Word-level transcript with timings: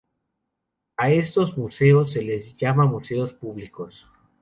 A 0.97 1.11
estos 1.11 1.55
museos 1.59 2.09
se 2.13 2.23
les 2.23 2.57
llama 2.57 2.85
museos 2.87 3.33
públicos. 3.33 4.07